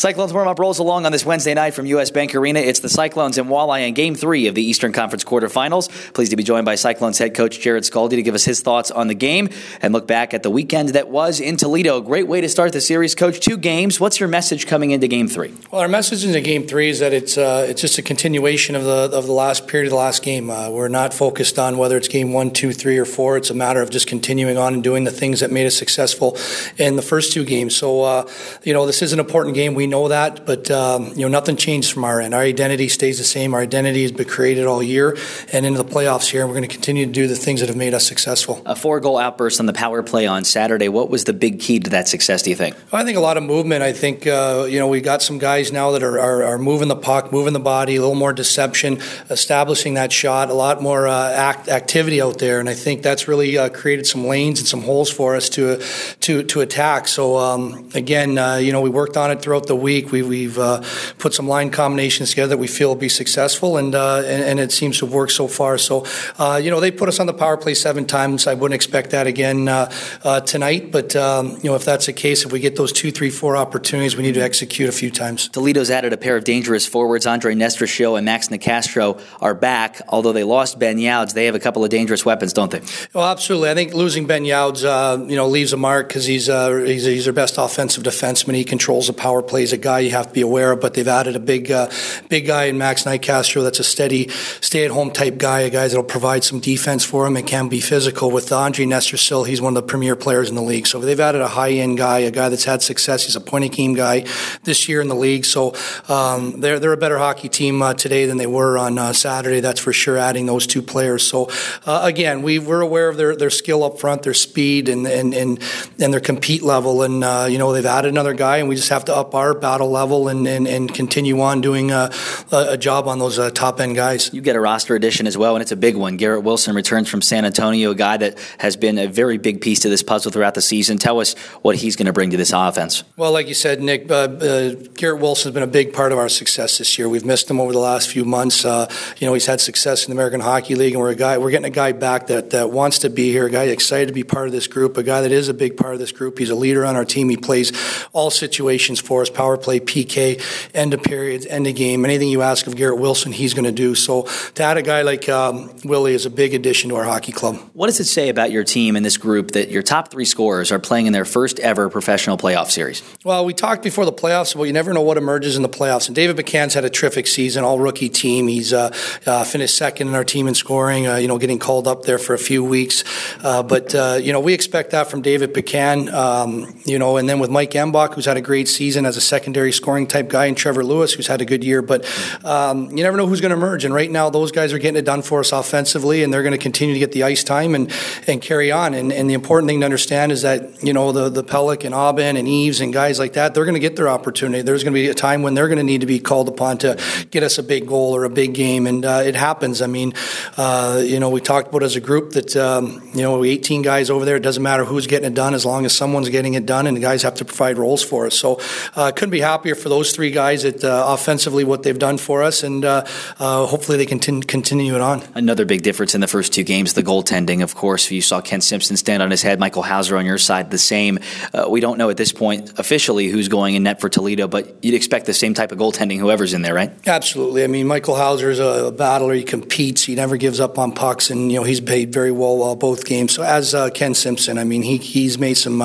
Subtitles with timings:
[0.00, 2.10] Cyclones warm up rolls along on this Wednesday night from U.S.
[2.10, 2.58] Bank Arena.
[2.58, 5.90] It's the Cyclones and Walleye in Game 3 of the Eastern Conference quarterfinals.
[6.14, 8.90] Pleased to be joined by Cyclones head coach Jarrod Skalde to give us his thoughts
[8.90, 9.50] on the game
[9.82, 12.00] and look back at the weekend that was in Toledo.
[12.00, 13.40] Great way to start the series, coach.
[13.40, 14.00] Two games.
[14.00, 15.52] What's your message coming into Game 3?
[15.70, 18.84] Well, our message into Game 3 is that it's uh, it's just a continuation of
[18.84, 20.48] the of the last period of the last game.
[20.48, 23.36] Uh, we're not focused on whether it's Game 1, 2, 3, or 4.
[23.36, 26.38] It's a matter of just continuing on and doing the things that made us successful
[26.78, 27.76] in the first two games.
[27.76, 28.26] So, uh,
[28.62, 29.74] you know, this is an important game.
[29.74, 32.34] We know that, but um, you know, nothing changed from our end.
[32.34, 33.52] Our identity stays the same.
[33.54, 35.16] Our identity has been created all year
[35.52, 37.68] and into the playoffs here, and we're going to continue to do the things that
[37.68, 38.62] have made us successful.
[38.64, 40.88] A four goal outburst on the power play on Saturday.
[40.88, 42.76] What was the big key to that success, do you think?
[42.92, 43.82] I think a lot of movement.
[43.82, 46.88] I think, uh, you know, we got some guys now that are, are, are, moving
[46.88, 51.08] the puck, moving the body, a little more deception, establishing that shot, a lot more
[51.08, 52.60] uh, act, activity out there.
[52.60, 55.82] And I think that's really uh, created some lanes and some holes for us to,
[56.20, 57.08] to, to attack.
[57.08, 60.12] So, um, again, uh, you know, we worked on it throughout the week.
[60.12, 60.82] We, we've uh,
[61.18, 64.60] put some line combinations together that we feel will be successful, and, uh, and, and
[64.60, 65.78] it seems to have worked so far.
[65.78, 66.04] So,
[66.38, 68.46] uh, you know, they put us on the power play seven times.
[68.46, 69.90] I wouldn't expect that again uh,
[70.24, 73.10] uh, tonight, but um, you know, if that's the case, if we get those two,
[73.10, 75.48] three, four opportunities, we need to execute a few times.
[75.48, 77.26] Toledo's added a pair of dangerous forwards.
[77.26, 80.02] Andre Nestrasil and Max Nicastro are back.
[80.08, 82.80] Although they lost Ben Youds, they have a couple of dangerous weapons, don't they?
[83.14, 83.70] Well, absolutely.
[83.70, 87.32] I think losing Ben Youds, you know, leaves a mark because he's, he's he's their
[87.32, 88.54] best offensive defenseman.
[88.54, 89.72] He controls the power plays.
[89.72, 91.90] A guy you have to be aware of, but they've added a big, uh,
[92.28, 93.62] big guy in Max Nicastro.
[93.62, 94.28] That's a steady,
[94.60, 95.60] stay-at-home type guy.
[95.60, 98.30] A guy that'll provide some defense for him and can be physical.
[98.30, 100.86] With Andre Nestrasil, he's one of the premier players in the league.
[100.86, 103.24] So they've added a high-end guy, a guy that's had success.
[103.24, 104.24] He's a point of game guy
[104.64, 105.44] this year in the league.
[105.44, 105.74] So
[106.08, 109.60] um, they're they're a better hockey team uh, today than they were on uh, Saturday.
[109.60, 110.16] That's for sure.
[110.16, 111.22] Adding those two players.
[111.22, 111.50] So
[111.84, 115.34] uh, again, we we're aware of their their skill up front, their speed, and and
[115.34, 115.62] and,
[116.00, 117.02] and their compete level.
[117.02, 119.49] And uh, you know they've added another guy, and we just have to up our
[119.54, 122.10] battle level and and, and continue on doing a,
[122.52, 124.32] a job on those uh, top end guys.
[124.32, 126.16] You get a roster addition as well, and it's a big one.
[126.16, 129.80] Garrett Wilson returns from San Antonio, a guy that has been a very big piece
[129.80, 130.98] to this puzzle throughout the season.
[130.98, 133.04] Tell us what he's going to bring to this offense.
[133.16, 136.18] Well, like you said, Nick, uh, uh, Garrett Wilson has been a big part of
[136.18, 137.08] our success this year.
[137.08, 138.64] We've missed him over the last few months.
[138.64, 141.38] Uh, you know, he's had success in the American Hockey League, and we're a guy.
[141.38, 144.14] We're getting a guy back that, that wants to be here, a guy excited to
[144.14, 146.38] be part of this group, a guy that is a big part of this group.
[146.38, 147.28] He's a leader on our team.
[147.28, 147.72] He plays
[148.12, 150.38] all situations for us power play, PK,
[150.74, 152.04] end of periods, end of game.
[152.04, 153.94] Anything you ask of Garrett Wilson, he's going to do.
[153.94, 157.32] So to add a guy like um, Willie is a big addition to our hockey
[157.32, 157.56] club.
[157.72, 160.70] What does it say about your team and this group that your top three scorers
[160.70, 163.02] are playing in their first ever professional playoff series?
[163.24, 166.06] Well, we talked before the playoffs about you never know what emerges in the playoffs.
[166.08, 168.46] And David McCann's had a terrific season, all rookie team.
[168.46, 171.88] He's uh, uh, finished second in our team in scoring, uh, you know, getting called
[171.88, 173.04] up there for a few weeks.
[173.42, 177.26] Uh, but, uh, you know, we expect that from David McCann, um, you know, and
[177.26, 180.46] then with Mike Embach, who's had a great season as a secondary scoring type guy,
[180.46, 181.80] and Trevor Lewis, who's had a good year.
[181.80, 182.04] But
[182.44, 183.84] um, you never know who's going to emerge.
[183.84, 186.52] And right now, those guys are getting it done for us offensively, and they're going
[186.52, 187.90] to continue to get the ice time and,
[188.26, 188.92] and carry on.
[188.92, 191.94] And, and the important thing to understand is that, you know, the, the Pelech and
[191.94, 194.62] Aubin and Eves and guys like that, they're going to get their opportunity.
[194.62, 196.78] There's going to be a time when they're going to need to be called upon
[196.78, 198.86] to get us a big goal or a big game.
[198.86, 199.80] And uh, it happens.
[199.80, 200.12] I mean,
[200.56, 204.10] uh, you know, we talked about as a group that, um, you know, 18 guys
[204.10, 206.66] over there, it doesn't matter who's getting it done as long as someone's getting it
[206.66, 208.34] done, and the guys have to provide roles for us.
[208.34, 208.60] So,
[208.94, 212.42] uh, couldn't be happier for those three guys at uh, offensively what they've done for
[212.42, 213.04] us, and uh,
[213.38, 215.22] uh, hopefully they can continue it on.
[215.34, 217.62] Another big difference in the first two games, the goaltending.
[217.62, 219.60] Of course, you saw Ken Simpson stand on his head.
[219.60, 221.18] Michael Houser on your side, the same.
[221.52, 224.82] Uh, we don't know at this point officially who's going in net for Toledo, but
[224.82, 226.90] you'd expect the same type of goaltending whoever's in there, right?
[227.06, 227.62] Absolutely.
[227.62, 229.34] I mean, Michael Houser is a battler.
[229.34, 230.02] He competes.
[230.02, 233.04] He never gives up on pucks, and you know he's played very well uh, both
[233.04, 233.32] games.
[233.34, 235.84] So as Ken Simpson, I mean, he he's made some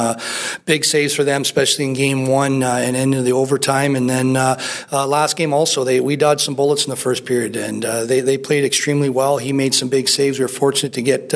[0.64, 3.96] big saves for them, especially in game one uh, and into the overtime.
[3.96, 7.26] And then uh, uh, last game also, they we dodged some bullets in the first
[7.26, 9.38] period, and they they played extremely well.
[9.38, 10.40] He made some big saves.
[10.40, 11.34] We were fortunate to get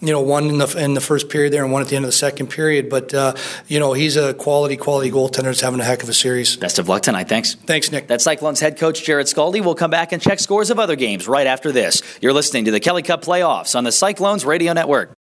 [0.00, 2.04] you know, one in the in the first period there and one at the end
[2.04, 2.90] of the second period.
[2.90, 3.34] But uh,
[3.66, 5.44] you know, he's a quality, quality goaltender.
[5.44, 6.56] That's having a heck of a series.
[6.56, 7.28] Best of luck tonight.
[7.28, 7.54] Thanks.
[7.54, 8.06] Thanks, Nick.
[8.06, 9.64] That's Cyclones head coach Jarrod Skalde.
[9.64, 12.02] We'll come back and check scores of other games right after this.
[12.20, 15.15] You're listening to the Kelly Cup playoffs on the Cyclones Radio Network.